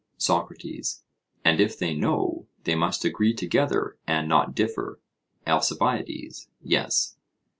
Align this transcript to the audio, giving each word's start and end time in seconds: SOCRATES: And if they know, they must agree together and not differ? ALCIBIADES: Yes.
SOCRATES: 0.17 1.03
And 1.45 1.61
if 1.61 1.77
they 1.77 1.93
know, 1.93 2.47
they 2.63 2.73
must 2.73 3.05
agree 3.05 3.35
together 3.35 3.97
and 4.07 4.27
not 4.27 4.55
differ? 4.55 4.99
ALCIBIADES: 5.45 6.47
Yes. 6.63 7.17